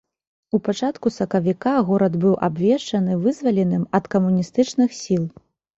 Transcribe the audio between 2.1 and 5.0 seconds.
быў абвешчаны вызваленым ад камуністычных